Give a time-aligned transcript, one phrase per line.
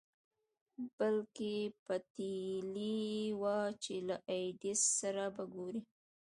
[0.97, 1.53] بلکې
[1.85, 5.81] پتېيلې يې وه چې له ايډېسن سره به ګوري.